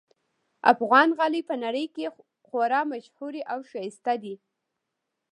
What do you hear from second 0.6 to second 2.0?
افغان غالۍ په نړۍ